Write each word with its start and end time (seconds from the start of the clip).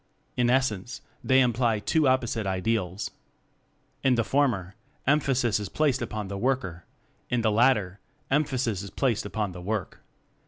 In 0.35 0.49
essence, 0.49 1.01
they 1.23 1.41
imply 1.41 1.77
two 1.77 2.07
opposite 2.07 2.47
ideals. 2.47 3.11
In 4.03 4.15
the 4.15 4.23
former, 4.23 4.73
emphasis 5.05 5.59
is 5.59 5.69
placed 5.69 6.01
upon 6.01 6.27
the 6.27 6.39
worker; 6.39 6.85
in 7.29 7.41
the 7.41 7.51
latter, 7.51 7.99
emphasis 8.31 8.81
is 8.81 8.89
placed 8.89 9.27
upon 9.27 9.51
the 9.51 9.61
work. 9.61 9.99